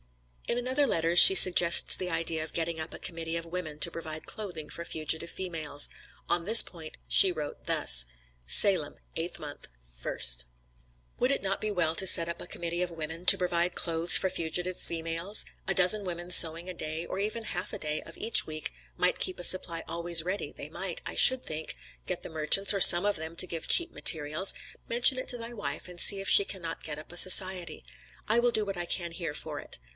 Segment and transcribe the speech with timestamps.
[0.47, 3.91] In another letter, she suggests the idea of getting up a committee of women to
[3.91, 5.89] provide clothing for fugitive females;
[6.27, 8.07] on this point she wrote thus:
[8.47, 9.55] "SALEM, 8th mo.,
[10.01, 10.45] 1st.
[11.19, 14.17] "Would it not be well to get up a committee of women, to provide clothes
[14.17, 18.17] for fugitive females a dozen women sewing a day, or even half a day of
[18.17, 21.75] each week, might keep a supply always ready, they might, I should think,
[22.07, 24.53] get the merchants or some of them, to give cheap materials
[24.89, 27.85] mention it to thy wife, and see if she cannot get up a society.
[28.27, 29.77] I will do what I can here for it.